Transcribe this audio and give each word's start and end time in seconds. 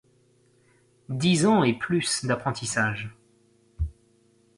Dix 1.09 1.45
ans 1.45 1.63
et 1.63 1.77
plus 1.77 2.25
d’apprentissage! 2.25 3.15